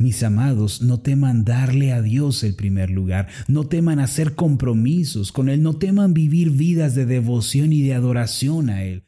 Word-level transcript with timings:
Mis 0.00 0.22
amados, 0.22 0.80
no 0.80 1.00
teman 1.00 1.44
darle 1.44 1.92
a 1.92 2.00
Dios 2.00 2.42
el 2.42 2.54
primer 2.54 2.88
lugar, 2.88 3.28
no 3.48 3.68
teman 3.68 3.98
hacer 3.98 4.34
compromisos 4.34 5.30
con 5.30 5.50
Él, 5.50 5.62
no 5.62 5.74
teman 5.74 6.14
vivir 6.14 6.52
vidas 6.52 6.94
de 6.94 7.04
devoción 7.04 7.70
y 7.74 7.82
de 7.82 7.92
adoración 7.92 8.70
a 8.70 8.82
Él. 8.82 9.04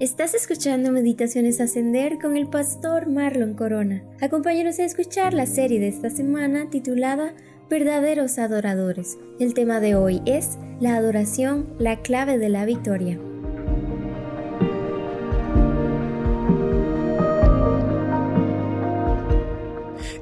Estás 0.00 0.32
escuchando 0.32 0.90
Meditaciones 0.90 1.60
Ascender 1.60 2.18
con 2.18 2.34
el 2.34 2.46
pastor 2.46 3.10
Marlon 3.10 3.52
Corona. 3.52 4.04
Acompáñanos 4.22 4.78
a 4.78 4.86
escuchar 4.86 5.34
la 5.34 5.44
serie 5.44 5.80
de 5.80 5.88
esta 5.88 6.08
semana 6.08 6.70
titulada 6.70 7.34
Verdaderos 7.68 8.38
Adoradores. 8.38 9.18
El 9.38 9.52
tema 9.52 9.80
de 9.80 9.96
hoy 9.96 10.22
es 10.24 10.56
La 10.80 10.96
adoración, 10.96 11.66
la 11.78 12.00
clave 12.00 12.38
de 12.38 12.48
la 12.48 12.64
victoria. 12.64 13.20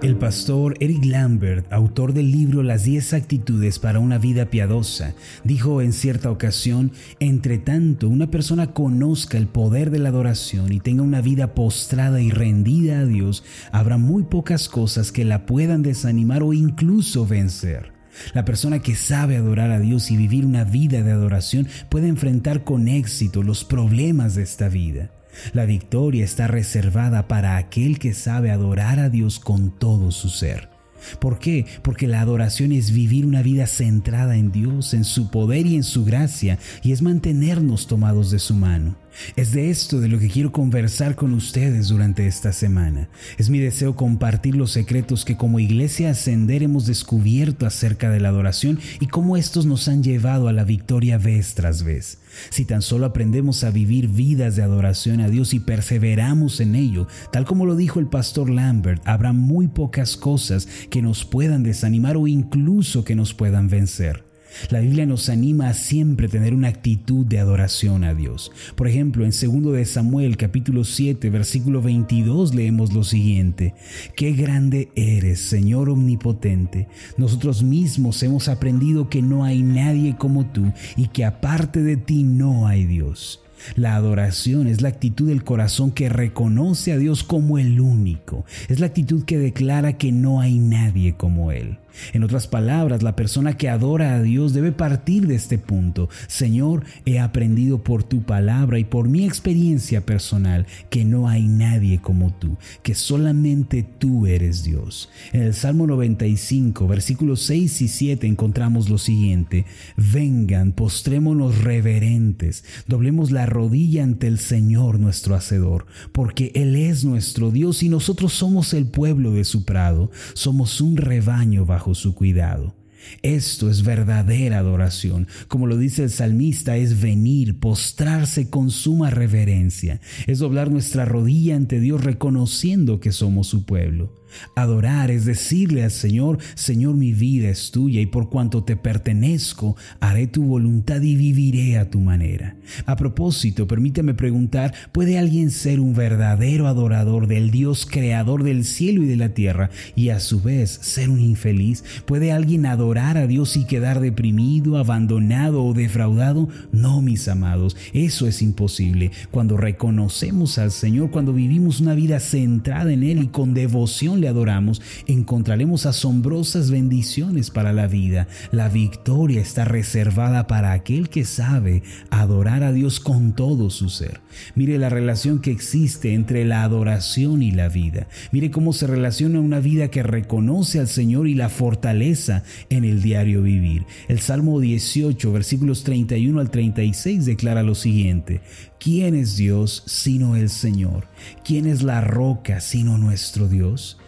El 0.03 0.17
pastor 0.17 0.75
Eric 0.81 1.05
Lambert, 1.05 1.73
autor 1.73 2.13
del 2.13 2.33
libro 2.33 2.65
Las 2.65 2.83
10 2.83 3.13
actitudes 3.13 3.79
para 3.79 4.01
una 4.01 4.19
vida 4.19 4.47
piadosa, 4.47 5.15
dijo 5.45 5.81
en 5.81 5.93
cierta 5.93 6.29
ocasión, 6.29 6.91
entre 7.21 7.59
tanto 7.59 8.09
una 8.09 8.29
persona 8.29 8.73
conozca 8.73 9.39
el 9.39 9.47
poder 9.47 9.93
de 9.93 10.01
la 10.01 10.09
adoración 10.09 10.73
y 10.73 10.81
tenga 10.81 11.05
una 11.05 11.21
vida 11.21 11.55
postrada 11.55 12.21
y 12.21 12.31
rendida 12.31 12.99
a 12.99 13.05
Dios, 13.05 13.45
habrá 13.71 13.97
muy 13.97 14.25
pocas 14.25 14.69
cosas 14.69 15.13
que 15.13 15.25
la 15.25 15.47
puedan 15.47 15.83
desanimar 15.83 16.43
o 16.43 16.53
incluso 16.53 17.25
vencer. 17.25 17.93
La 18.35 18.45
persona 18.45 18.81
que 18.81 18.97
sabe 18.97 19.37
adorar 19.37 19.71
a 19.71 19.79
Dios 19.79 20.11
y 20.11 20.17
vivir 20.17 20.45
una 20.45 20.65
vida 20.65 21.05
de 21.05 21.13
adoración 21.13 21.69
puede 21.89 22.09
enfrentar 22.09 22.65
con 22.65 22.89
éxito 22.89 23.45
los 23.45 23.63
problemas 23.63 24.35
de 24.35 24.43
esta 24.43 24.69
vida. 24.69 25.13
La 25.53 25.65
victoria 25.65 26.25
está 26.25 26.47
reservada 26.47 27.29
para 27.29 27.57
aquel 27.57 27.99
que 27.99 28.15
sabe 28.15 28.51
adorar 28.51 28.99
a 28.99 29.09
Dios 29.09 29.39
con 29.39 29.71
todo 29.71 30.11
su 30.11 30.29
ser. 30.29 30.71
¿Por 31.19 31.39
qué? 31.39 31.67
Porque 31.83 32.07
la 32.07 32.21
adoración 32.21 32.73
es 32.73 32.93
vivir 32.93 33.27
una 33.27 33.43
vida 33.43 33.67
centrada 33.67 34.37
en 34.37 34.53
Dios, 34.53 34.95
en 34.95 35.05
su 35.05 35.31
poder 35.31 35.67
y 35.67 35.77
en 35.77 35.83
su 35.83 36.05
gracia, 36.05 36.59
y 36.83 36.93
es 36.93 37.03
mantenernos 37.03 37.87
tomados 37.87 38.31
de 38.31 38.39
su 38.39 38.55
mano. 38.55 39.02
Es 39.37 39.53
de 39.53 39.71
esto 39.71 40.01
de 40.01 40.09
lo 40.09 40.19
que 40.19 40.29
quiero 40.29 40.53
conversar 40.53 41.15
con 41.15 41.35
ustedes 41.35 41.89
durante 41.89 42.27
esta 42.27 42.53
semana. 42.53 43.09
Es 43.39 43.51
mi 43.51 43.59
deseo 43.59 43.97
compartir 43.97 44.57
los 44.57 44.73
secretos 44.73 45.25
que 45.25 45.37
como 45.37 45.61
iglesia 45.61 46.11
ascender 46.11 46.63
hemos 46.63 46.87
descubierto 46.87 47.67
acerca 47.67 48.11
de 48.11 48.21
la 48.21 48.29
adoración 48.29 48.79
y 49.01 49.07
cómo 49.07 49.37
estos 49.37 49.67
nos 49.67 49.89
han 49.89 50.03
llevado 50.03 50.49
a 50.49 50.53
la 50.53 50.65
victoria 50.65 51.19
vez 51.19 51.55
tras 51.55 51.83
vez. 51.83 52.19
Si 52.51 52.65
tan 52.65 52.83
solo 52.83 53.07
aprendemos 53.07 53.65
a 53.65 53.71
vivir 53.71 54.09
vidas 54.09 54.57
de 54.57 54.63
adoración 54.63 55.21
a 55.21 55.29
Dios 55.29 55.55
y 55.55 55.61
perseveramos 55.61 56.61
en 56.61 56.75
ello, 56.75 57.07
tal 57.31 57.45
como 57.45 57.67
lo 57.67 57.77
dijo 57.77 58.01
el 58.01 58.07
pastor 58.07 58.51
Lambert, 58.51 59.03
habrá 59.07 59.33
muy 59.33 59.69
pocas 59.69 60.17
cosas 60.17 60.67
que 60.91 61.03
nos 61.03 61.25
puedan 61.25 61.63
desanimar 61.63 62.17
o 62.17 62.27
incluso 62.27 63.05
que 63.05 63.15
nos 63.15 63.35
puedan 63.35 63.69
vencer. 63.69 64.32
La 64.71 64.81
Biblia 64.81 65.07
nos 65.07 65.29
anima 65.29 65.69
a 65.69 65.75
siempre 65.75 66.29
tener 66.29 66.55
una 66.55 66.69
actitud 66.69 67.27
de 67.27 67.39
adoración 67.39 68.05
a 68.05 68.15
Dios. 68.15 68.53
Por 68.77 68.89
ejemplo, 68.89 69.25
en 69.25 69.31
2 69.31 69.73
de 69.73 69.85
Samuel 69.85 70.37
capítulo 70.37 70.85
7 70.85 71.31
versículo 71.31 71.83
22 71.83 72.55
leemos 72.55 72.93
lo 72.93 73.05
siguiente: 73.05 73.75
Qué 74.17 74.33
grande 74.33 74.91
eres, 74.95 75.41
Señor 75.41 75.89
omnipotente. 75.89 76.89
Nosotros 77.17 77.63
mismos 77.63 78.23
hemos 78.23 78.49
aprendido 78.49 79.09
que 79.09 79.23
no 79.23 79.45
hay 79.45 79.63
nadie 79.63 80.17
como 80.17 80.47
tú 80.47 80.73
y 80.97 81.09
que 81.09 81.25
aparte 81.25 81.83
de 81.83 81.97
ti 81.97 82.23
no 82.23 82.67
hay 82.67 82.85
Dios. 82.85 83.43
La 83.77 83.95
adoración 83.95 84.67
es 84.67 84.81
la 84.81 84.89
actitud 84.89 85.29
del 85.29 85.45
corazón 85.45 85.93
que 85.93 86.09
reconoce 86.09 86.93
a 86.93 86.99
Dios 86.99 87.23
como 87.23 87.59
el 87.59 87.81
único. 87.81 88.45
Es 88.69 88.81
la 88.81 88.87
actitud 88.87 89.25
que 89.25 89.39
declara 89.39 89.95
que 89.95 90.13
no 90.13 90.41
hay 90.41 90.59
nadie 90.59 91.15
como 91.15 91.53
Él. 91.53 91.79
En 92.13 92.23
otras 92.25 92.47
palabras, 92.47 93.03
la 93.03 93.17
persona 93.17 93.57
que 93.57 93.69
adora 93.69 94.15
a 94.15 94.23
Dios 94.23 94.53
debe 94.53 94.73
partir 94.73 95.27
de 95.27 95.35
este 95.35 95.59
punto. 95.59 96.09
Señor, 96.27 96.85
he 97.05 97.19
aprendido 97.19 97.83
por 97.83 98.05
tu 98.05 98.23
palabra 98.23 98.79
y 98.79 98.85
por 98.85 99.09
mi 99.09 99.25
experiencia 99.25 100.05
personal 100.07 100.67
que 100.91 101.05
no 101.05 101.29
hay 101.29 101.49
nadie 101.49 102.01
como 102.01 102.33
tú, 102.33 102.57
que 102.83 102.95
solamente 102.95 103.83
tú 103.83 104.27
eres 104.27 104.65
Dios. 104.65 105.11
En 105.33 105.43
el 105.43 105.55
Salmo 105.55 105.87
95, 105.87 106.87
versículos 106.87 107.43
6 107.43 107.83
y 107.83 107.89
7 107.89 108.27
encontramos 108.27 108.89
lo 108.89 108.99
siguiente. 108.99 109.67
Vengan, 109.97 110.73
postrémonos 110.73 111.63
reverentes, 111.63 112.65
doblemos 112.87 113.31
la 113.31 113.47
rodilla 113.47 114.05
ante 114.05 114.27
el 114.27 114.39
Señor 114.39 114.99
nuestro 114.99 115.35
Hacedor, 115.35 115.87
porque 116.13 116.53
Él 116.55 116.77
es 116.77 117.05
nuestro 117.05 117.51
Dios 117.51 117.83
y 117.83 117.89
nosotros 117.89 118.33
somos 118.33 118.75
el 118.75 118.87
pueblo 118.87 119.33
de 119.33 119.45
su 119.45 119.65
prado, 119.65 120.11
somos 120.35 120.81
un 120.81 120.97
rebaño 120.97 121.65
bajo 121.67 121.82
su 121.95 122.15
cuidado. 122.15 122.75
Esto 123.23 123.71
es 123.71 123.83
verdadera 123.83 124.59
adoración. 124.59 125.27
Como 125.49 125.67
lo 125.67 125.77
dice 125.77 126.05
el 126.05 126.11
salmista, 126.11 126.77
es 126.77 127.01
venir, 127.01 127.59
postrarse 127.59 128.49
con 128.49 128.71
suma 128.71 129.11
reverencia. 129.11 130.01
Es 130.27 130.39
doblar 130.39 130.71
nuestra 130.71 131.05
rodilla 131.05 131.57
ante 131.57 131.81
Dios 131.81 132.03
reconociendo 132.05 133.01
que 133.01 133.13
somos 133.13 133.49
su 133.49 133.65
pueblo. 133.65 134.22
Adorar 134.55 135.11
es 135.11 135.25
decirle 135.25 135.85
al 135.85 135.91
Señor, 135.91 136.39
Señor 136.55 136.95
mi 136.95 137.13
vida 137.13 137.49
es 137.49 137.71
tuya 137.71 138.01
y 138.01 138.07
por 138.07 138.29
cuanto 138.29 138.65
te 138.65 138.77
pertenezco, 138.77 139.77
haré 140.01 140.27
tu 140.27 140.43
voluntad 140.43 141.01
y 141.03 141.17
viviré 141.17 141.79
a 141.79 141.91
tu 141.91 142.01
manera. 142.01 142.57
A 142.87 142.97
propósito, 142.97 143.67
permíteme 143.67 144.15
preguntar, 144.15 144.75
¿puede 144.93 145.19
alguien 145.19 145.51
ser 145.51 145.81
un 145.81 145.95
verdadero 145.95 146.67
adorador 146.67 147.27
del 147.27 147.51
Dios 147.51 147.87
creador 147.91 148.45
del 148.45 148.65
cielo 148.65 149.03
y 149.03 149.07
de 149.07 149.17
la 149.17 149.35
tierra 149.35 149.71
y 149.95 150.09
a 150.09 150.21
su 150.21 150.41
vez 150.41 150.71
ser 150.71 151.11
un 151.11 151.21
infeliz? 151.21 151.85
¿Puede 152.07 152.33
alguien 152.33 152.67
adorar 152.67 153.19
a 153.19 153.27
Dios 153.27 153.57
y 153.57 153.65
quedar 153.65 154.01
deprimido, 154.01 154.79
abandonado 154.79 155.65
o 155.65 155.75
defraudado? 155.75 156.49
No, 156.73 157.03
mis 157.03 157.29
amados, 157.29 157.77
eso 157.93 158.27
es 158.27 158.43
imposible. 158.43 159.11
Cuando 159.31 159.57
reconocemos 159.57 160.59
al 160.59 160.71
Señor, 160.71 161.11
cuando 161.11 161.33
vivimos 161.33 161.81
una 161.81 161.95
vida 161.95 162.21
centrada 162.21 162.93
en 162.93 163.03
Él 163.03 163.23
y 163.23 163.27
con 163.29 163.55
devoción, 163.55 164.21
le 164.23 164.29
adoramos, 164.29 164.81
encontraremos 165.07 165.85
asombrosas 165.85 166.71
bendiciones 166.71 167.51
para 167.51 167.75
la 167.75 167.87
vida. 167.87 168.29
La 168.51 168.71
victoria 168.71 169.43
está 169.43 169.67
reservada 169.67 170.47
para 170.47 170.73
aquel 170.73 171.11
que 171.11 171.27
sabe 171.27 171.83
adorar 172.09 172.63
a 172.63 172.73
Dios 172.73 173.01
con 173.01 173.35
todo 173.35 173.69
su 173.69 173.91
ser. 173.91 174.23
Mire 174.55 174.79
la 174.79 174.89
relación 174.89 175.41
que 175.41 175.51
existe 175.51 176.15
entre 176.15 176.47
la 176.47 176.63
adoración 176.63 177.43
y 177.43 177.51
la 177.51 177.69
vida. 177.69 178.09
Mire 178.33 178.51
cómo 178.51 178.73
se 178.73 178.87
relaciona 178.87 179.41
una 179.41 179.61
vida 179.61 179.89
que 179.89 180.03
reconoce 180.03 180.79
al 180.79 180.89
Señor 180.89 181.29
y 181.29 181.35
la 181.35 181.51
fortaleza 181.51 182.45
en 182.71 182.85
el 182.85 183.03
diario 183.03 183.43
vivir. 183.43 183.85
El 184.09 184.21
Salmo 184.21 184.61
18, 184.61 185.33
versículos 185.33 185.85
31 185.85 186.41
al 186.41 186.51
36 186.51 187.27
declara 187.27 187.63
lo 187.63 187.75
siguiente. 187.75 188.41
¿Quién 188.79 189.15
es 189.15 189.37
Dios 189.37 189.85
sino 189.87 190.37
el 190.37 190.49
Señor? 190.49 191.07
¿Quién 191.45 191.67
es 191.67 191.83
la 191.83 192.01
roca 192.01 192.61
sino 192.61 192.99
nuestro 192.99 193.49
Dios? 193.49 193.99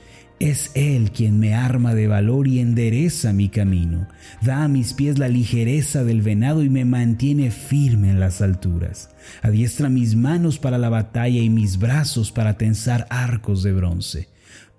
Es 0.45 0.73
Él 0.75 1.11
quien 1.11 1.41
me 1.41 1.55
arma 1.55 1.95
de 1.95 2.07
valor 2.07 2.49
y 2.49 2.59
endereza 2.59 3.33
mi 3.33 3.49
camino, 3.49 4.09
da 4.43 4.65
a 4.65 4.69
mis 4.69 4.93
pies 4.93 5.19
la 5.19 5.27
ligereza 5.29 6.05
del 6.05 6.21
venado 6.21 6.63
y 6.63 6.69
me 6.69 6.85
mantiene 6.85 7.51
firme 7.51 8.11
en 8.11 8.21
las 8.21 8.43
alturas. 8.43 9.09
Adiestra 9.41 9.89
mis 9.89 10.17
manos 10.17 10.59
para 10.59 10.77
la 10.77 10.91
batalla 10.91 11.41
y 11.41 11.49
mis 11.49 11.79
brazos 11.79 12.31
para 12.31 12.59
tensar 12.59 13.07
arcos 13.09 13.63
de 13.63 13.73
bronce. 13.73 14.29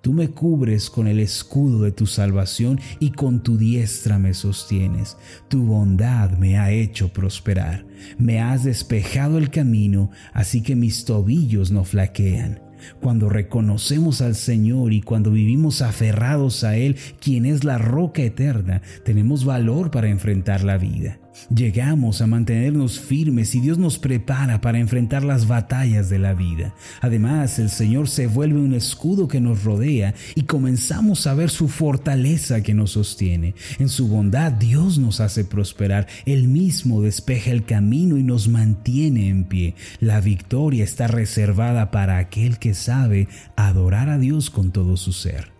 Tú 0.02 0.12
me 0.12 0.28
cubres 0.28 0.88
con 0.88 1.08
el 1.08 1.18
escudo 1.18 1.82
de 1.82 1.90
tu 1.90 2.06
salvación 2.06 2.78
y 3.00 3.10
con 3.10 3.42
tu 3.42 3.58
diestra 3.58 4.20
me 4.20 4.34
sostienes. 4.34 5.16
Tu 5.48 5.64
bondad 5.64 6.30
me 6.38 6.58
ha 6.58 6.70
hecho 6.70 7.12
prosperar. 7.12 7.84
Me 8.18 8.40
has 8.40 8.62
despejado 8.62 9.36
el 9.36 9.50
camino, 9.50 10.12
así 10.32 10.62
que 10.62 10.76
mis 10.76 11.04
tobillos 11.04 11.72
no 11.72 11.82
flaquean. 11.82 12.65
Cuando 13.00 13.28
reconocemos 13.28 14.20
al 14.20 14.34
Señor 14.34 14.92
y 14.92 15.02
cuando 15.02 15.30
vivimos 15.30 15.82
aferrados 15.82 16.64
a 16.64 16.76
Él, 16.76 16.96
quien 17.20 17.46
es 17.46 17.64
la 17.64 17.78
roca 17.78 18.22
eterna, 18.22 18.82
tenemos 19.04 19.44
valor 19.44 19.90
para 19.90 20.08
enfrentar 20.08 20.64
la 20.64 20.78
vida. 20.78 21.18
Llegamos 21.54 22.20
a 22.20 22.26
mantenernos 22.26 22.98
firmes 22.98 23.54
y 23.54 23.60
Dios 23.60 23.78
nos 23.78 23.98
prepara 23.98 24.60
para 24.60 24.78
enfrentar 24.78 25.24
las 25.24 25.46
batallas 25.46 26.08
de 26.08 26.18
la 26.18 26.34
vida. 26.34 26.74
Además, 27.00 27.58
el 27.58 27.70
Señor 27.70 28.08
se 28.08 28.26
vuelve 28.26 28.60
un 28.60 28.74
escudo 28.74 29.28
que 29.28 29.40
nos 29.40 29.64
rodea 29.64 30.14
y 30.34 30.42
comenzamos 30.42 31.26
a 31.26 31.34
ver 31.34 31.50
su 31.50 31.68
fortaleza 31.68 32.62
que 32.62 32.74
nos 32.74 32.92
sostiene. 32.92 33.54
En 33.78 33.88
su 33.88 34.08
bondad 34.08 34.52
Dios 34.52 34.98
nos 34.98 35.20
hace 35.20 35.44
prosperar. 35.44 36.06
Él 36.24 36.48
mismo 36.48 37.02
despeja 37.02 37.50
el 37.50 37.64
camino 37.64 38.16
y 38.16 38.22
nos 38.22 38.48
mantiene 38.48 39.28
en 39.28 39.44
pie. 39.44 39.74
La 40.00 40.20
victoria 40.20 40.84
está 40.84 41.06
reservada 41.06 41.90
para 41.90 42.18
aquel 42.18 42.58
que 42.58 42.74
sabe 42.74 43.28
adorar 43.56 44.08
a 44.08 44.18
Dios 44.18 44.50
con 44.50 44.72
todo 44.72 44.96
su 44.96 45.12
ser. 45.12 45.55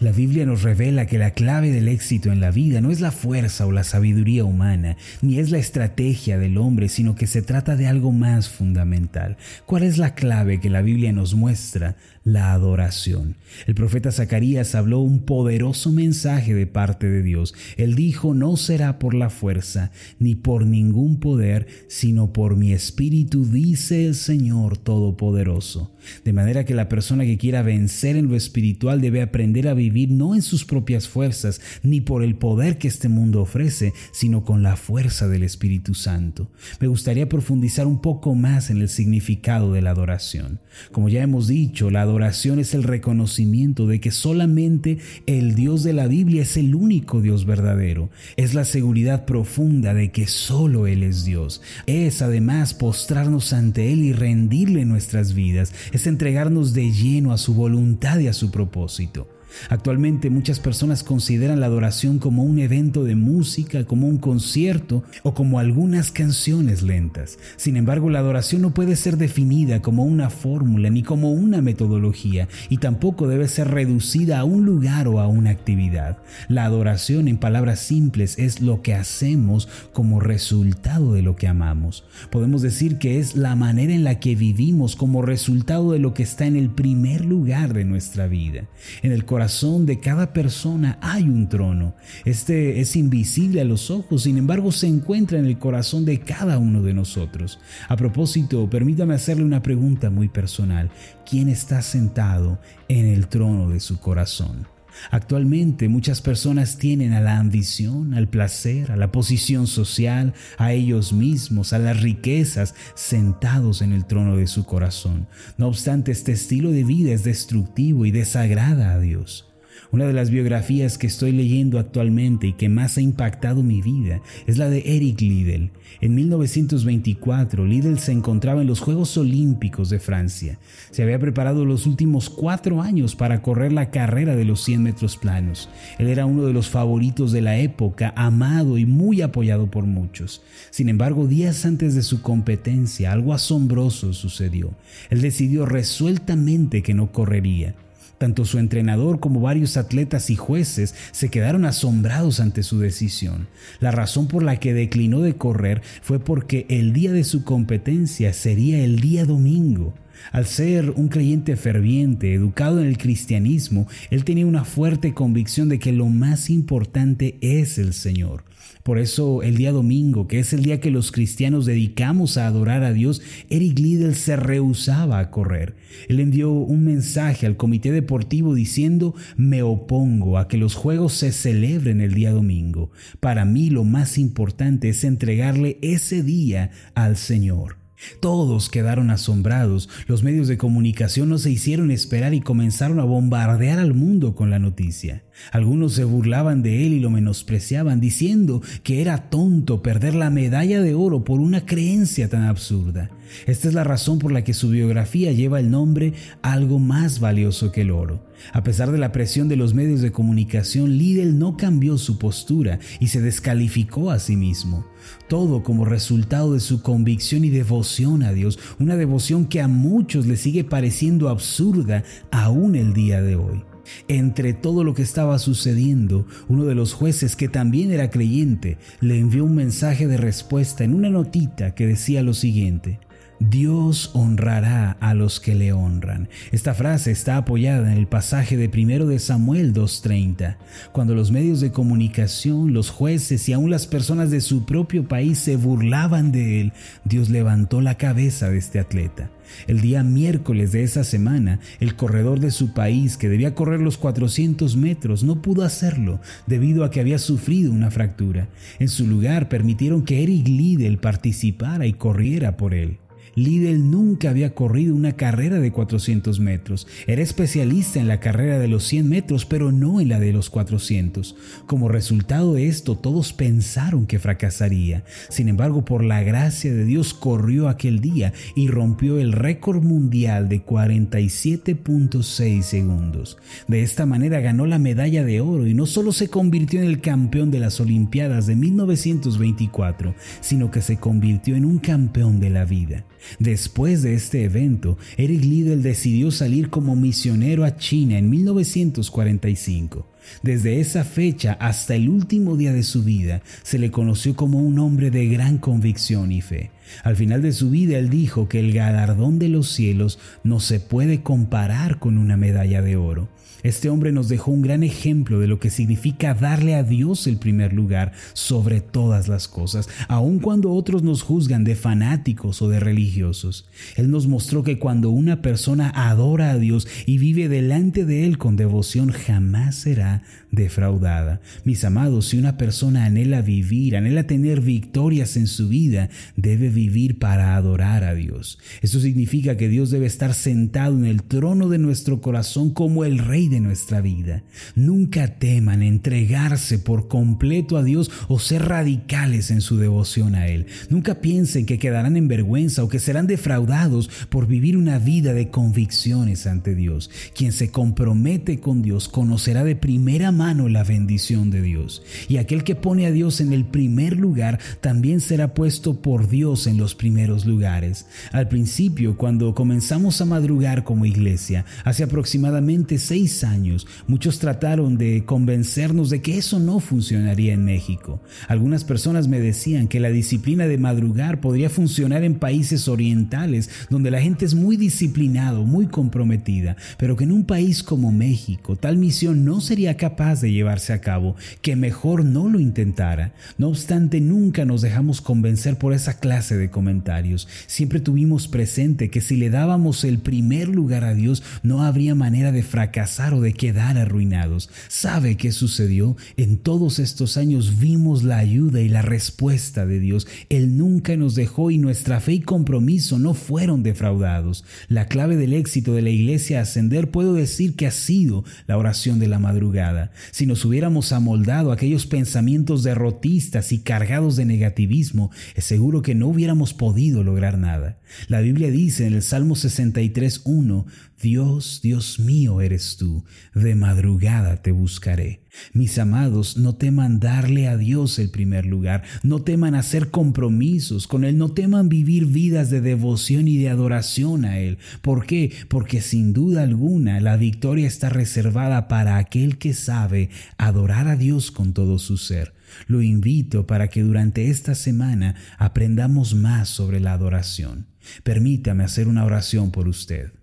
La 0.00 0.12
Biblia 0.12 0.46
nos 0.46 0.62
revela 0.62 1.06
que 1.06 1.18
la 1.18 1.32
clave 1.32 1.70
del 1.70 1.88
éxito 1.88 2.32
en 2.32 2.40
la 2.40 2.50
vida 2.50 2.80
no 2.80 2.90
es 2.90 3.00
la 3.00 3.12
fuerza 3.12 3.66
o 3.66 3.72
la 3.72 3.84
sabiduría 3.84 4.44
humana, 4.44 4.96
ni 5.22 5.38
es 5.38 5.50
la 5.50 5.58
estrategia 5.58 6.38
del 6.38 6.58
hombre, 6.58 6.88
sino 6.88 7.14
que 7.14 7.26
se 7.26 7.42
trata 7.42 7.76
de 7.76 7.86
algo 7.86 8.12
más 8.12 8.48
fundamental. 8.48 9.36
¿Cuál 9.66 9.82
es 9.82 9.98
la 9.98 10.14
clave 10.14 10.60
que 10.60 10.70
la 10.70 10.82
Biblia 10.82 11.12
nos 11.12 11.34
muestra? 11.34 11.96
La 12.22 12.52
adoración. 12.52 13.36
El 13.66 13.74
profeta 13.74 14.12
Zacarías 14.12 14.74
habló 14.74 15.00
un 15.00 15.20
poderoso 15.20 15.90
mensaje 15.90 16.54
de 16.54 16.66
parte 16.66 17.08
de 17.08 17.22
Dios. 17.22 17.54
Él 17.76 17.94
dijo, 17.94 18.34
no 18.34 18.56
será 18.56 18.98
por 18.98 19.14
la 19.14 19.30
fuerza, 19.30 19.90
ni 20.18 20.34
por 20.34 20.66
ningún 20.66 21.18
poder, 21.18 21.66
sino 21.88 22.32
por 22.32 22.56
mi 22.56 22.72
espíritu, 22.72 23.46
dice 23.46 24.06
el 24.06 24.14
Señor 24.14 24.76
Todopoderoso. 24.76 25.94
De 26.24 26.32
manera 26.32 26.64
que 26.64 26.74
la 26.74 26.88
persona 26.88 27.24
que 27.24 27.38
quiera 27.38 27.62
vencer 27.62 28.16
en 28.16 28.28
lo 28.28 28.36
espiritual 28.36 29.00
debe 29.00 29.22
aprender 29.22 29.68
a 29.68 29.69
vivir 29.74 30.10
no 30.10 30.34
en 30.34 30.42
sus 30.42 30.64
propias 30.64 31.08
fuerzas, 31.08 31.60
ni 31.82 32.00
por 32.00 32.22
el 32.22 32.36
poder 32.36 32.78
que 32.78 32.88
este 32.88 33.08
mundo 33.08 33.42
ofrece, 33.42 33.92
sino 34.12 34.44
con 34.44 34.62
la 34.62 34.76
fuerza 34.76 35.28
del 35.28 35.42
Espíritu 35.42 35.94
Santo. 35.94 36.50
Me 36.80 36.86
gustaría 36.86 37.28
profundizar 37.28 37.86
un 37.86 38.00
poco 38.00 38.34
más 38.34 38.70
en 38.70 38.78
el 38.78 38.88
significado 38.88 39.72
de 39.72 39.82
la 39.82 39.90
adoración. 39.90 40.60
Como 40.92 41.08
ya 41.08 41.22
hemos 41.22 41.48
dicho, 41.48 41.90
la 41.90 42.02
adoración 42.02 42.58
es 42.58 42.74
el 42.74 42.82
reconocimiento 42.82 43.86
de 43.86 44.00
que 44.00 44.10
solamente 44.10 44.98
el 45.26 45.54
Dios 45.54 45.82
de 45.82 45.92
la 45.92 46.06
Biblia 46.06 46.42
es 46.42 46.56
el 46.56 46.74
único 46.74 47.20
Dios 47.20 47.44
verdadero. 47.44 48.10
Es 48.36 48.54
la 48.54 48.64
seguridad 48.64 49.24
profunda 49.24 49.94
de 49.94 50.10
que 50.10 50.26
solo 50.26 50.86
Él 50.86 51.02
es 51.02 51.24
Dios. 51.24 51.62
Es 51.86 52.22
además 52.22 52.74
postrarnos 52.74 53.52
ante 53.52 53.92
Él 53.92 54.02
y 54.02 54.12
rendirle 54.12 54.84
nuestras 54.84 55.34
vidas 55.34 55.72
es 55.92 56.06
entregarnos 56.06 56.72
de 56.72 56.90
lleno 56.90 57.32
a 57.32 57.38
su 57.38 57.54
voluntad 57.54 58.18
y 58.18 58.28
a 58.28 58.32
su 58.32 58.50
propósito. 58.50 59.28
Actualmente 59.68 60.30
muchas 60.30 60.60
personas 60.60 61.02
consideran 61.02 61.60
la 61.60 61.66
adoración 61.66 62.18
como 62.18 62.44
un 62.44 62.58
evento 62.58 63.04
de 63.04 63.16
música, 63.16 63.84
como 63.84 64.06
un 64.06 64.18
concierto 64.18 65.02
o 65.22 65.34
como 65.34 65.58
algunas 65.58 66.10
canciones 66.10 66.82
lentas. 66.82 67.38
Sin 67.56 67.76
embargo, 67.76 68.10
la 68.10 68.20
adoración 68.20 68.62
no 68.62 68.74
puede 68.74 68.96
ser 68.96 69.16
definida 69.16 69.82
como 69.82 70.04
una 70.04 70.30
fórmula 70.30 70.90
ni 70.90 71.02
como 71.02 71.32
una 71.32 71.60
metodología 71.62 72.48
y 72.68 72.78
tampoco 72.78 73.28
debe 73.28 73.48
ser 73.48 73.68
reducida 73.68 74.38
a 74.38 74.44
un 74.44 74.64
lugar 74.64 75.08
o 75.08 75.20
a 75.20 75.26
una 75.26 75.50
actividad. 75.50 76.18
La 76.48 76.64
adoración, 76.64 77.28
en 77.28 77.38
palabras 77.38 77.80
simples, 77.80 78.38
es 78.38 78.60
lo 78.60 78.82
que 78.82 78.94
hacemos 78.94 79.68
como 79.92 80.20
resultado 80.20 81.12
de 81.12 81.22
lo 81.22 81.36
que 81.36 81.48
amamos. 81.48 82.04
Podemos 82.30 82.62
decir 82.62 82.98
que 82.98 83.18
es 83.18 83.36
la 83.36 83.56
manera 83.56 83.92
en 83.92 84.04
la 84.04 84.20
que 84.20 84.34
vivimos 84.34 84.96
como 84.96 85.22
resultado 85.22 85.92
de 85.92 85.98
lo 85.98 86.14
que 86.14 86.22
está 86.22 86.46
en 86.46 86.56
el 86.56 86.70
primer 86.70 87.24
lugar 87.24 87.74
de 87.74 87.84
nuestra 87.84 88.26
vida. 88.26 88.64
En 89.02 89.12
el 89.12 89.24
corazón 89.24 89.39
de 89.40 90.00
cada 90.00 90.34
persona 90.34 90.98
hay 91.00 91.22
un 91.22 91.48
trono. 91.48 91.94
Este 92.26 92.80
es 92.80 92.94
invisible 92.94 93.62
a 93.62 93.64
los 93.64 93.90
ojos, 93.90 94.24
sin 94.24 94.36
embargo 94.36 94.70
se 94.70 94.86
encuentra 94.86 95.38
en 95.38 95.46
el 95.46 95.58
corazón 95.58 96.04
de 96.04 96.20
cada 96.20 96.58
uno 96.58 96.82
de 96.82 96.92
nosotros. 96.92 97.58
A 97.88 97.96
propósito, 97.96 98.68
permítame 98.68 99.14
hacerle 99.14 99.44
una 99.44 99.62
pregunta 99.62 100.10
muy 100.10 100.28
personal. 100.28 100.90
¿Quién 101.28 101.48
está 101.48 101.80
sentado 101.80 102.58
en 102.88 103.06
el 103.06 103.28
trono 103.28 103.70
de 103.70 103.80
su 103.80 103.98
corazón? 103.98 104.66
Actualmente 105.10 105.88
muchas 105.88 106.20
personas 106.20 106.78
tienen 106.78 107.12
a 107.12 107.20
la 107.20 107.38
ambición, 107.38 108.14
al 108.14 108.28
placer, 108.28 108.92
a 108.92 108.96
la 108.96 109.12
posición 109.12 109.66
social, 109.66 110.34
a 110.58 110.72
ellos 110.72 111.12
mismos, 111.12 111.72
a 111.72 111.78
las 111.78 112.00
riquezas 112.00 112.74
sentados 112.94 113.82
en 113.82 113.92
el 113.92 114.04
trono 114.06 114.36
de 114.36 114.46
su 114.46 114.64
corazón. 114.64 115.26
No 115.58 115.68
obstante, 115.68 116.12
este 116.12 116.32
estilo 116.32 116.70
de 116.70 116.84
vida 116.84 117.12
es 117.12 117.24
destructivo 117.24 118.06
y 118.06 118.10
desagrada 118.10 118.92
a 118.92 119.00
Dios. 119.00 119.49
Una 119.92 120.06
de 120.06 120.12
las 120.12 120.30
biografías 120.30 120.98
que 120.98 121.06
estoy 121.06 121.32
leyendo 121.32 121.78
actualmente 121.78 122.46
y 122.46 122.52
que 122.52 122.68
más 122.68 122.96
ha 122.96 123.00
impactado 123.00 123.62
mi 123.62 123.82
vida 123.82 124.20
es 124.46 124.58
la 124.58 124.70
de 124.70 124.82
Eric 124.84 125.20
Liddell. 125.20 125.70
En 126.00 126.14
1924, 126.14 127.66
Liddell 127.66 127.98
se 127.98 128.12
encontraba 128.12 128.60
en 128.60 128.66
los 128.66 128.80
Juegos 128.80 129.16
Olímpicos 129.16 129.90
de 129.90 129.98
Francia. 129.98 130.58
Se 130.90 131.02
había 131.02 131.18
preparado 131.18 131.64
los 131.64 131.86
últimos 131.86 132.30
cuatro 132.30 132.80
años 132.82 133.16
para 133.16 133.42
correr 133.42 133.72
la 133.72 133.90
carrera 133.90 134.36
de 134.36 134.44
los 134.44 134.62
100 134.62 134.82
metros 134.82 135.16
planos. 135.16 135.68
Él 135.98 136.08
era 136.08 136.26
uno 136.26 136.44
de 136.44 136.52
los 136.52 136.68
favoritos 136.68 137.32
de 137.32 137.40
la 137.40 137.58
época, 137.58 138.12
amado 138.16 138.78
y 138.78 138.86
muy 138.86 139.22
apoyado 139.22 139.70
por 139.70 139.84
muchos. 139.84 140.42
Sin 140.70 140.88
embargo, 140.88 141.26
días 141.26 141.66
antes 141.66 141.94
de 141.94 142.02
su 142.02 142.22
competencia, 142.22 143.12
algo 143.12 143.34
asombroso 143.34 144.12
sucedió. 144.12 144.70
Él 145.10 145.20
decidió 145.20 145.66
resueltamente 145.66 146.82
que 146.82 146.94
no 146.94 147.12
correría. 147.12 147.74
Tanto 148.20 148.44
su 148.44 148.58
entrenador 148.58 149.18
como 149.18 149.40
varios 149.40 149.78
atletas 149.78 150.28
y 150.28 150.36
jueces 150.36 150.94
se 151.10 151.30
quedaron 151.30 151.64
asombrados 151.64 152.38
ante 152.38 152.62
su 152.62 152.78
decisión. 152.78 153.48
La 153.78 153.92
razón 153.92 154.28
por 154.28 154.42
la 154.42 154.60
que 154.60 154.74
declinó 154.74 155.20
de 155.20 155.36
correr 155.36 155.80
fue 156.02 156.18
porque 156.18 156.66
el 156.68 156.92
día 156.92 157.12
de 157.12 157.24
su 157.24 157.44
competencia 157.44 158.34
sería 158.34 158.84
el 158.84 159.00
día 159.00 159.24
domingo. 159.24 159.94
Al 160.32 160.46
ser 160.46 160.90
un 160.90 161.08
creyente 161.08 161.56
ferviente, 161.56 162.34
educado 162.34 162.80
en 162.80 162.86
el 162.86 162.98
cristianismo, 162.98 163.88
él 164.10 164.24
tenía 164.24 164.46
una 164.46 164.64
fuerte 164.64 165.14
convicción 165.14 165.68
de 165.68 165.78
que 165.78 165.92
lo 165.92 166.06
más 166.06 166.50
importante 166.50 167.38
es 167.40 167.78
el 167.78 167.92
Señor. 167.92 168.44
Por 168.82 168.98
eso 168.98 169.42
el 169.42 169.56
día 169.56 169.72
domingo, 169.72 170.26
que 170.26 170.38
es 170.38 170.52
el 170.52 170.62
día 170.62 170.80
que 170.80 170.90
los 170.90 171.12
cristianos 171.12 171.66
dedicamos 171.66 172.36
a 172.36 172.46
adorar 172.46 172.82
a 172.82 172.92
Dios, 172.92 173.20
Eric 173.50 173.78
Liddell 173.78 174.14
se 174.14 174.36
rehusaba 174.36 175.18
a 175.18 175.30
correr. 175.30 175.76
Él 176.08 176.20
envió 176.20 176.50
un 176.50 176.84
mensaje 176.84 177.46
al 177.46 177.56
comité 177.56 177.92
deportivo 177.92 178.54
diciendo, 178.54 179.14
me 179.36 179.62
opongo 179.62 180.38
a 180.38 180.48
que 180.48 180.56
los 180.56 180.74
juegos 180.74 181.12
se 181.14 181.32
celebren 181.32 182.00
el 182.00 182.14
día 182.14 182.32
domingo. 182.32 182.90
Para 183.20 183.44
mí 183.44 183.70
lo 183.70 183.84
más 183.84 184.18
importante 184.18 184.88
es 184.88 185.04
entregarle 185.04 185.78
ese 185.82 186.22
día 186.22 186.70
al 186.94 187.16
Señor. 187.16 187.79
Todos 188.20 188.68
quedaron 188.68 189.10
asombrados, 189.10 189.88
los 190.06 190.22
medios 190.22 190.48
de 190.48 190.58
comunicación 190.58 191.28
no 191.28 191.38
se 191.38 191.50
hicieron 191.50 191.90
esperar 191.90 192.34
y 192.34 192.40
comenzaron 192.40 193.00
a 193.00 193.04
bombardear 193.04 193.78
al 193.78 193.94
mundo 193.94 194.34
con 194.34 194.50
la 194.50 194.58
noticia. 194.58 195.24
Algunos 195.52 195.94
se 195.94 196.04
burlaban 196.04 196.62
de 196.62 196.86
él 196.86 196.92
y 196.92 197.00
lo 197.00 197.10
menospreciaban, 197.10 198.00
diciendo 198.00 198.62
que 198.82 199.00
era 199.00 199.30
tonto 199.30 199.82
perder 199.82 200.14
la 200.14 200.30
medalla 200.30 200.80
de 200.80 200.94
oro 200.94 201.24
por 201.24 201.40
una 201.40 201.66
creencia 201.66 202.28
tan 202.28 202.42
absurda. 202.42 203.10
Esta 203.46 203.68
es 203.68 203.74
la 203.74 203.84
razón 203.84 204.18
por 204.18 204.32
la 204.32 204.42
que 204.42 204.54
su 204.54 204.70
biografía 204.70 205.32
lleva 205.32 205.60
el 205.60 205.70
nombre 205.70 206.14
Algo 206.42 206.78
más 206.78 207.20
valioso 207.20 207.70
que 207.72 207.82
el 207.82 207.90
oro. 207.90 208.24
A 208.52 208.62
pesar 208.64 208.90
de 208.90 208.98
la 208.98 209.12
presión 209.12 209.48
de 209.48 209.56
los 209.56 209.74
medios 209.74 210.00
de 210.00 210.12
comunicación, 210.12 210.96
Liddell 210.96 211.38
no 211.38 211.56
cambió 211.56 211.98
su 211.98 212.18
postura 212.18 212.78
y 212.98 213.08
se 213.08 213.20
descalificó 213.20 214.10
a 214.10 214.18
sí 214.18 214.36
mismo. 214.36 214.86
Todo 215.28 215.62
como 215.62 215.84
resultado 215.84 216.54
de 216.54 216.60
su 216.60 216.82
convicción 216.82 217.44
y 217.44 217.50
devoción 217.50 218.22
a 218.22 218.32
Dios, 218.32 218.58
una 218.78 218.96
devoción 218.96 219.46
que 219.46 219.60
a 219.60 219.68
muchos 219.68 220.26
le 220.26 220.36
sigue 220.36 220.64
pareciendo 220.64 221.28
absurda 221.28 222.04
aún 222.30 222.74
el 222.76 222.94
día 222.94 223.20
de 223.22 223.36
hoy. 223.36 223.69
Entre 224.08 224.52
todo 224.54 224.84
lo 224.84 224.94
que 224.94 225.02
estaba 225.02 225.38
sucediendo, 225.38 226.26
uno 226.48 226.64
de 226.64 226.74
los 226.74 226.92
jueces, 226.92 227.36
que 227.36 227.48
también 227.48 227.92
era 227.92 228.10
creyente, 228.10 228.78
le 229.00 229.18
envió 229.18 229.44
un 229.44 229.54
mensaje 229.54 230.06
de 230.06 230.16
respuesta 230.16 230.84
en 230.84 230.94
una 230.94 231.10
notita 231.10 231.74
que 231.74 231.86
decía 231.86 232.22
lo 232.22 232.34
siguiente. 232.34 232.98
Dios 233.40 234.10
honrará 234.12 234.98
a 235.00 235.14
los 235.14 235.40
que 235.40 235.54
le 235.54 235.72
honran. 235.72 236.28
Esta 236.52 236.74
frase 236.74 237.10
está 237.10 237.38
apoyada 237.38 237.90
en 237.90 237.96
el 237.96 238.06
pasaje 238.06 238.58
de 238.58 238.68
1 238.68 239.06
de 239.06 239.18
Samuel 239.18 239.72
2.30, 239.72 240.58
cuando 240.92 241.14
los 241.14 241.32
medios 241.32 241.62
de 241.62 241.72
comunicación, 241.72 242.74
los 242.74 242.90
jueces 242.90 243.48
y 243.48 243.54
aún 243.54 243.70
las 243.70 243.86
personas 243.86 244.30
de 244.30 244.42
su 244.42 244.66
propio 244.66 245.08
país 245.08 245.38
se 245.38 245.56
burlaban 245.56 246.32
de 246.32 246.60
él, 246.60 246.72
Dios 247.04 247.30
levantó 247.30 247.80
la 247.80 247.96
cabeza 247.96 248.50
de 248.50 248.58
este 248.58 248.78
atleta. 248.78 249.30
El 249.66 249.80
día 249.80 250.02
miércoles 250.02 250.72
de 250.72 250.82
esa 250.82 251.02
semana, 251.02 251.60
el 251.80 251.96
corredor 251.96 252.40
de 252.40 252.50
su 252.50 252.74
país, 252.74 253.16
que 253.16 253.30
debía 253.30 253.54
correr 253.54 253.80
los 253.80 253.96
400 253.96 254.76
metros, 254.76 255.24
no 255.24 255.40
pudo 255.40 255.64
hacerlo 255.64 256.20
debido 256.46 256.84
a 256.84 256.90
que 256.90 257.00
había 257.00 257.18
sufrido 257.18 257.72
una 257.72 257.90
fractura. 257.90 258.48
En 258.78 258.88
su 258.88 259.06
lugar, 259.06 259.48
permitieron 259.48 260.04
que 260.04 260.22
Eric 260.22 260.46
Liddell 260.46 260.98
participara 260.98 261.86
y 261.86 261.94
corriera 261.94 262.58
por 262.58 262.74
él. 262.74 262.98
Liddell 263.34 263.90
nunca 263.90 264.30
había 264.30 264.54
corrido 264.54 264.94
una 264.94 265.12
carrera 265.12 265.60
de 265.60 265.72
400 265.72 266.40
metros. 266.40 266.86
Era 267.06 267.22
especialista 267.22 268.00
en 268.00 268.08
la 268.08 268.20
carrera 268.20 268.58
de 268.58 268.68
los 268.68 268.84
100 268.84 269.08
metros, 269.08 269.46
pero 269.46 269.72
no 269.72 270.00
en 270.00 270.08
la 270.08 270.20
de 270.20 270.32
los 270.32 270.50
400. 270.50 271.36
Como 271.66 271.88
resultado 271.88 272.54
de 272.54 272.68
esto, 272.68 272.96
todos 272.96 273.32
pensaron 273.32 274.06
que 274.06 274.18
fracasaría. 274.18 275.04
Sin 275.28 275.48
embargo, 275.48 275.84
por 275.84 276.04
la 276.04 276.22
gracia 276.22 276.72
de 276.72 276.84
Dios, 276.84 277.14
corrió 277.14 277.68
aquel 277.68 278.00
día 278.00 278.32
y 278.54 278.68
rompió 278.68 279.18
el 279.18 279.32
récord 279.32 279.82
mundial 279.82 280.48
de 280.48 280.64
47.6 280.64 282.62
segundos. 282.62 283.38
De 283.68 283.82
esta 283.82 284.06
manera 284.06 284.40
ganó 284.40 284.66
la 284.66 284.78
medalla 284.78 285.24
de 285.24 285.40
oro 285.40 285.66
y 285.66 285.74
no 285.74 285.86
solo 285.86 286.12
se 286.12 286.28
convirtió 286.28 286.80
en 286.80 286.86
el 286.86 287.00
campeón 287.00 287.50
de 287.50 287.60
las 287.60 287.80
Olimpiadas 287.80 288.46
de 288.46 288.56
1924, 288.56 290.14
sino 290.40 290.70
que 290.70 290.82
se 290.82 290.96
convirtió 290.98 291.56
en 291.56 291.64
un 291.64 291.78
campeón 291.78 292.40
de 292.40 292.50
la 292.50 292.64
vida. 292.64 293.04
Después 293.38 294.02
de 294.02 294.14
este 294.14 294.44
evento, 294.44 294.98
Eric 295.16 295.44
Liddell 295.44 295.82
decidió 295.82 296.30
salir 296.30 296.70
como 296.70 296.96
misionero 296.96 297.64
a 297.64 297.76
China 297.76 298.18
en 298.18 298.30
1945. 298.30 300.06
Desde 300.42 300.80
esa 300.80 301.04
fecha 301.04 301.52
hasta 301.54 301.94
el 301.94 302.08
último 302.08 302.56
día 302.56 302.72
de 302.72 302.82
su 302.82 303.02
vida, 303.02 303.42
se 303.62 303.78
le 303.78 303.90
conoció 303.90 304.36
como 304.36 304.58
un 304.60 304.78
hombre 304.78 305.10
de 305.10 305.26
gran 305.26 305.58
convicción 305.58 306.32
y 306.32 306.40
fe. 306.40 306.70
Al 307.04 307.16
final 307.16 307.42
de 307.42 307.52
su 307.52 307.70
vida, 307.70 307.98
él 307.98 308.10
dijo 308.10 308.48
que 308.48 308.60
el 308.60 308.72
galardón 308.72 309.38
de 309.38 309.48
los 309.48 309.70
cielos 309.70 310.18
no 310.44 310.60
se 310.60 310.80
puede 310.80 311.22
comparar 311.22 311.98
con 311.98 312.18
una 312.18 312.36
medalla 312.36 312.82
de 312.82 312.96
oro. 312.96 313.28
Este 313.62 313.90
hombre 313.90 314.12
nos 314.12 314.28
dejó 314.28 314.50
un 314.50 314.62
gran 314.62 314.82
ejemplo 314.82 315.38
de 315.38 315.46
lo 315.46 315.58
que 315.58 315.70
significa 315.70 316.34
darle 316.34 316.74
a 316.74 316.82
Dios 316.82 317.26
el 317.26 317.36
primer 317.36 317.72
lugar 317.72 318.12
sobre 318.32 318.80
todas 318.80 319.28
las 319.28 319.48
cosas, 319.48 319.88
aun 320.08 320.38
cuando 320.38 320.72
otros 320.72 321.02
nos 321.02 321.22
juzgan 321.22 321.64
de 321.64 321.76
fanáticos 321.76 322.62
o 322.62 322.68
de 322.68 322.80
religiosos. 322.80 323.68
Él 323.96 324.10
nos 324.10 324.26
mostró 324.26 324.62
que 324.62 324.78
cuando 324.78 325.10
una 325.10 325.42
persona 325.42 325.92
adora 325.94 326.50
a 326.50 326.58
Dios 326.58 326.88
y 327.06 327.18
vive 327.18 327.48
delante 327.48 328.04
de 328.04 328.26
Él 328.26 328.38
con 328.38 328.56
devoción, 328.56 329.10
jamás 329.10 329.76
será 329.76 330.22
defraudada. 330.50 331.40
Mis 331.64 331.84
amados, 331.84 332.28
si 332.28 332.38
una 332.38 332.56
persona 332.56 333.04
anhela 333.04 333.42
vivir, 333.42 333.96
anhela 333.96 334.24
tener 334.24 334.60
victorias 334.60 335.36
en 335.36 335.46
su 335.46 335.68
vida, 335.68 336.08
debe 336.36 336.70
vivir 336.70 337.18
para 337.18 337.56
adorar 337.56 338.04
a 338.04 338.14
Dios. 338.14 338.58
Eso 338.82 339.00
significa 339.00 339.56
que 339.56 339.68
Dios 339.68 339.90
debe 339.90 340.06
estar 340.06 340.34
sentado 340.34 340.96
en 340.96 341.04
el 341.04 341.22
trono 341.22 341.68
de 341.68 341.78
nuestro 341.78 342.20
corazón 342.20 342.70
como 342.70 343.04
el 343.04 343.18
Rey 343.18 343.48
de 343.50 343.60
nuestra 343.60 344.00
vida. 344.00 344.42
Nunca 344.74 345.38
teman 345.38 345.82
entregarse 345.82 346.78
por 346.78 347.08
completo 347.08 347.76
a 347.76 347.82
Dios 347.82 348.10
o 348.28 348.38
ser 348.38 348.66
radicales 348.66 349.50
en 349.50 349.60
su 349.60 349.76
devoción 349.76 350.34
a 350.34 350.46
Él. 350.46 350.66
Nunca 350.88 351.20
piensen 351.20 351.66
que 351.66 351.78
quedarán 351.78 352.16
en 352.16 352.28
vergüenza 352.28 352.82
o 352.82 352.88
que 352.88 352.98
serán 352.98 353.26
defraudados 353.26 354.08
por 354.28 354.46
vivir 354.46 354.76
una 354.76 354.98
vida 354.98 355.34
de 355.34 355.50
convicciones 355.50 356.46
ante 356.46 356.74
Dios. 356.74 357.10
Quien 357.34 357.52
se 357.52 357.70
compromete 357.70 358.60
con 358.60 358.82
Dios 358.82 359.08
conocerá 359.08 359.64
de 359.64 359.76
primera 359.76 360.32
mano 360.32 360.68
la 360.68 360.84
bendición 360.84 361.50
de 361.50 361.62
Dios. 361.62 362.02
Y 362.28 362.38
aquel 362.38 362.64
que 362.64 362.74
pone 362.74 363.06
a 363.06 363.10
Dios 363.10 363.40
en 363.40 363.52
el 363.52 363.64
primer 363.64 364.16
lugar 364.16 364.58
también 364.80 365.20
será 365.20 365.54
puesto 365.54 366.00
por 366.00 366.28
Dios 366.28 366.66
en 366.66 366.76
los 366.76 366.94
primeros 366.94 367.44
lugares. 367.44 368.06
Al 368.32 368.48
principio, 368.48 369.16
cuando 369.16 369.54
comenzamos 369.54 370.20
a 370.20 370.24
madrugar 370.24 370.84
como 370.84 371.04
iglesia, 371.04 371.64
hace 371.84 372.04
aproximadamente 372.04 372.98
seis 372.98 373.39
años, 373.44 373.86
muchos 374.06 374.38
trataron 374.38 374.98
de 374.98 375.24
convencernos 375.24 376.10
de 376.10 376.22
que 376.22 376.38
eso 376.38 376.58
no 376.58 376.80
funcionaría 376.80 377.54
en 377.54 377.64
México. 377.64 378.20
Algunas 378.48 378.84
personas 378.84 379.28
me 379.28 379.40
decían 379.40 379.88
que 379.88 380.00
la 380.00 380.10
disciplina 380.10 380.66
de 380.66 380.78
madrugar 380.78 381.40
podría 381.40 381.70
funcionar 381.70 382.24
en 382.24 382.36
países 382.36 382.88
orientales, 382.88 383.70
donde 383.90 384.10
la 384.10 384.20
gente 384.20 384.44
es 384.44 384.54
muy 384.54 384.76
disciplinado, 384.76 385.64
muy 385.64 385.86
comprometida, 385.86 386.76
pero 386.98 387.16
que 387.16 387.24
en 387.24 387.32
un 387.32 387.44
país 387.44 387.82
como 387.82 388.12
México 388.12 388.76
tal 388.76 388.96
misión 388.96 389.44
no 389.44 389.60
sería 389.60 389.96
capaz 389.96 390.40
de 390.40 390.52
llevarse 390.52 390.92
a 390.92 391.00
cabo, 391.00 391.36
que 391.62 391.76
mejor 391.76 392.24
no 392.24 392.48
lo 392.48 392.60
intentara. 392.60 393.32
No 393.58 393.68
obstante, 393.68 394.20
nunca 394.20 394.64
nos 394.64 394.82
dejamos 394.82 395.20
convencer 395.20 395.76
por 395.76 395.92
esa 395.92 396.18
clase 396.18 396.56
de 396.56 396.70
comentarios. 396.70 397.48
Siempre 397.66 398.00
tuvimos 398.00 398.48
presente 398.48 399.10
que 399.10 399.20
si 399.20 399.36
le 399.36 399.50
dábamos 399.50 400.04
el 400.04 400.18
primer 400.18 400.68
lugar 400.68 401.04
a 401.04 401.14
Dios, 401.14 401.42
no 401.62 401.82
habría 401.82 402.14
manera 402.14 402.52
de 402.52 402.62
fracasar 402.62 403.29
de 403.38 403.52
quedar 403.52 403.98
arruinados. 403.98 404.70
¿Sabe 404.88 405.36
qué 405.36 405.52
sucedió? 405.52 406.16
En 406.36 406.56
todos 406.56 406.98
estos 406.98 407.36
años 407.36 407.78
vimos 407.78 408.24
la 408.24 408.38
ayuda 408.38 408.80
y 408.80 408.88
la 408.88 409.02
respuesta 409.02 409.86
de 409.86 410.00
Dios. 410.00 410.26
Él 410.48 410.76
nunca 410.76 411.16
nos 411.16 411.34
dejó 411.34 411.70
y 411.70 411.78
nuestra 411.78 412.18
fe 412.20 412.32
y 412.32 412.40
compromiso 412.40 413.18
no 413.18 413.34
fueron 413.34 413.82
defraudados. 413.82 414.64
La 414.88 415.06
clave 415.06 415.36
del 415.36 415.52
éxito 415.52 415.92
de 415.92 416.02
la 416.02 416.10
iglesia 416.10 416.60
ascender 416.60 417.10
puedo 417.10 417.34
decir 417.34 417.76
que 417.76 417.86
ha 417.86 417.90
sido 417.90 418.44
la 418.66 418.78
oración 418.78 419.18
de 419.18 419.28
la 419.28 419.38
madrugada. 419.38 420.12
Si 420.30 420.46
nos 420.46 420.64
hubiéramos 420.64 421.12
amoldado 421.12 421.72
aquellos 421.72 422.06
pensamientos 422.06 422.82
derrotistas 422.82 423.72
y 423.72 423.80
cargados 423.80 424.36
de 424.36 424.46
negativismo, 424.46 425.30
es 425.54 425.64
seguro 425.64 426.02
que 426.02 426.14
no 426.14 426.28
hubiéramos 426.28 426.72
podido 426.72 427.22
lograr 427.22 427.58
nada. 427.58 427.98
La 428.28 428.40
Biblia 428.40 428.70
dice 428.70 429.06
en 429.06 429.14
el 429.14 429.22
Salmo 429.22 429.54
63.1, 429.54 430.86
Dios, 431.20 431.80
Dios 431.82 432.18
mío 432.18 432.62
eres 432.62 432.96
tú, 432.96 433.24
de 433.54 433.74
madrugada 433.74 434.62
te 434.62 434.72
buscaré. 434.72 435.42
Mis 435.74 435.98
amados, 435.98 436.56
no 436.56 436.76
teman 436.76 437.20
darle 437.20 437.68
a 437.68 437.76
Dios 437.76 438.18
el 438.18 438.30
primer 438.30 438.64
lugar, 438.64 439.02
no 439.22 439.42
teman 439.42 439.74
hacer 439.74 440.10
compromisos 440.10 441.06
con 441.06 441.24
Él, 441.24 441.36
no 441.36 441.50
teman 441.50 441.90
vivir 441.90 442.24
vidas 442.24 442.70
de 442.70 442.80
devoción 442.80 443.48
y 443.48 443.58
de 443.58 443.68
adoración 443.68 444.46
a 444.46 444.60
Él. 444.60 444.78
¿Por 445.02 445.26
qué? 445.26 445.52
Porque 445.68 446.00
sin 446.00 446.32
duda 446.32 446.62
alguna 446.62 447.20
la 447.20 447.36
victoria 447.36 447.86
está 447.86 448.08
reservada 448.08 448.88
para 448.88 449.18
aquel 449.18 449.58
que 449.58 449.74
sabe 449.74 450.30
adorar 450.56 451.06
a 451.06 451.16
Dios 451.16 451.50
con 451.50 451.74
todo 451.74 451.98
su 451.98 452.16
ser. 452.16 452.54
Lo 452.86 453.02
invito 453.02 453.66
para 453.66 453.88
que 453.88 454.02
durante 454.02 454.48
esta 454.48 454.74
semana 454.74 455.34
aprendamos 455.58 456.34
más 456.34 456.70
sobre 456.70 456.98
la 456.98 457.12
adoración. 457.12 457.88
Permítame 458.22 458.84
hacer 458.84 459.06
una 459.06 459.26
oración 459.26 459.70
por 459.70 459.86
usted. 459.86 460.39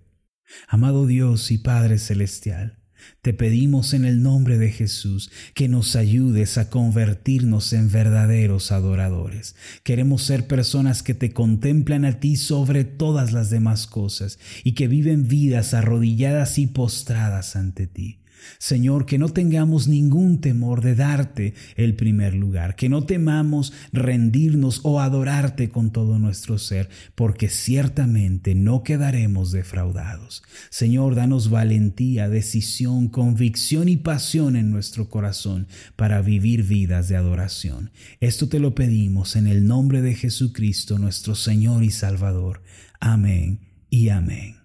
Amado 0.68 1.06
Dios 1.06 1.50
y 1.50 1.58
Padre 1.58 1.98
Celestial, 1.98 2.78
te 3.22 3.32
pedimos 3.32 3.94
en 3.94 4.04
el 4.04 4.22
nombre 4.22 4.58
de 4.58 4.70
Jesús 4.70 5.30
que 5.54 5.68
nos 5.68 5.96
ayudes 5.96 6.58
a 6.58 6.68
convertirnos 6.68 7.72
en 7.72 7.90
verdaderos 7.90 8.72
adoradores. 8.72 9.54
Queremos 9.82 10.22
ser 10.22 10.46
personas 10.46 11.02
que 11.02 11.14
te 11.14 11.32
contemplan 11.32 12.04
a 12.04 12.20
ti 12.20 12.36
sobre 12.36 12.84
todas 12.84 13.32
las 13.32 13.50
demás 13.50 13.86
cosas 13.86 14.38
y 14.64 14.72
que 14.72 14.88
viven 14.88 15.28
vidas 15.28 15.74
arrodilladas 15.74 16.58
y 16.58 16.66
postradas 16.66 17.56
ante 17.56 17.86
ti. 17.86 18.20
Señor, 18.58 19.06
que 19.06 19.18
no 19.18 19.28
tengamos 19.28 19.88
ningún 19.88 20.40
temor 20.40 20.82
de 20.82 20.94
darte 20.94 21.54
el 21.76 21.94
primer 21.94 22.34
lugar, 22.34 22.76
que 22.76 22.88
no 22.88 23.04
temamos 23.04 23.72
rendirnos 23.92 24.80
o 24.84 25.00
adorarte 25.00 25.68
con 25.70 25.90
todo 25.90 26.18
nuestro 26.18 26.58
ser, 26.58 26.88
porque 27.14 27.48
ciertamente 27.48 28.54
no 28.54 28.82
quedaremos 28.82 29.52
defraudados. 29.52 30.42
Señor, 30.70 31.14
danos 31.14 31.50
valentía, 31.50 32.28
decisión, 32.28 33.08
convicción 33.08 33.88
y 33.88 33.96
pasión 33.96 34.56
en 34.56 34.70
nuestro 34.70 35.08
corazón 35.08 35.66
para 35.96 36.22
vivir 36.22 36.62
vidas 36.62 37.08
de 37.08 37.16
adoración. 37.16 37.90
Esto 38.20 38.48
te 38.48 38.58
lo 38.58 38.74
pedimos 38.74 39.36
en 39.36 39.46
el 39.46 39.66
nombre 39.66 40.02
de 40.02 40.14
Jesucristo, 40.14 40.98
nuestro 40.98 41.34
Señor 41.34 41.84
y 41.84 41.90
Salvador. 41.90 42.62
Amén 43.00 43.60
y 43.90 44.08
amén. 44.08 44.56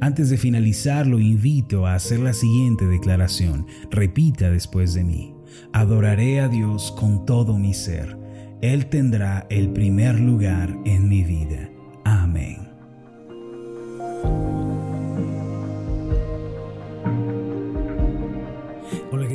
Antes 0.00 0.30
de 0.30 0.38
finalizar, 0.38 1.06
lo 1.06 1.18
invito 1.20 1.86
a 1.86 1.94
hacer 1.94 2.20
la 2.20 2.32
siguiente 2.32 2.86
declaración. 2.86 3.66
Repita 3.90 4.50
después 4.50 4.94
de 4.94 5.04
mí. 5.04 5.34
Adoraré 5.72 6.40
a 6.40 6.48
Dios 6.48 6.92
con 6.92 7.26
todo 7.26 7.58
mi 7.58 7.74
ser. 7.74 8.16
Él 8.60 8.86
tendrá 8.86 9.46
el 9.50 9.70
primer 9.72 10.20
lugar 10.20 10.76
en 10.84 11.08
mi 11.08 11.24
vida. 11.24 11.70
Amén. 12.04 12.51